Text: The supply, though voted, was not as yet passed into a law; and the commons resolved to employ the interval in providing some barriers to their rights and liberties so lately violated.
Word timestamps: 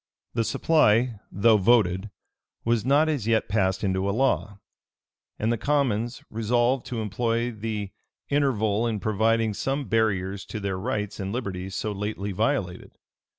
The 0.33 0.43
supply, 0.43 1.19
though 1.31 1.57
voted, 1.59 2.09
was 2.65 2.83
not 2.83 3.07
as 3.07 3.27
yet 3.27 3.47
passed 3.47 3.83
into 3.83 4.09
a 4.09 4.09
law; 4.09 4.57
and 5.37 5.53
the 5.53 5.59
commons 5.59 6.23
resolved 6.31 6.87
to 6.87 7.01
employ 7.03 7.51
the 7.51 7.91
interval 8.27 8.87
in 8.87 8.99
providing 8.99 9.53
some 9.53 9.87
barriers 9.87 10.43
to 10.45 10.59
their 10.59 10.79
rights 10.79 11.19
and 11.19 11.31
liberties 11.31 11.75
so 11.75 11.91
lately 11.91 12.31
violated. 12.31 12.97